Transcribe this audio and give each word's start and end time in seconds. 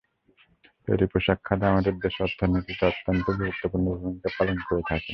তৈরি 0.87 1.05
পোশাক 1.07 1.39
খাত 1.43 1.61
আমাদের 1.63 1.93
দেশের 1.99 2.23
অর্থনীতিতে 2.23 2.83
অত্যন্ত 2.85 3.25
গুরুত্বপূর্ণ 3.31 3.87
ভূমিকা 3.93 4.29
পালন 4.37 4.57
করে 4.67 4.83
থাকে। 4.89 5.09